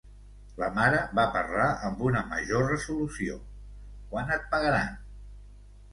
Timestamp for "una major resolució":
2.09-3.39